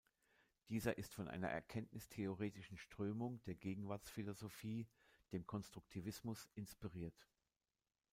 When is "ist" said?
0.97-1.13